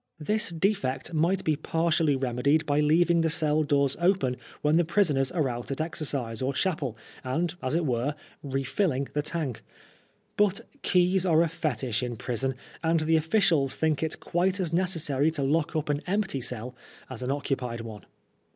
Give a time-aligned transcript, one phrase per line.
[0.17, 5.31] This defect might be partially remedied by leaving the cell doors open when the prisoners
[5.31, 9.61] are out at exercise or chapel, and, as it were, refllling the tank.
[10.37, 11.25] But keys PBIBQN LIFE.
[11.25, 15.43] 127 are a fetish in prison, and the officials think it quite as necessary to
[15.43, 16.73] lock up an empty cell
[17.07, 18.05] as an occupied one.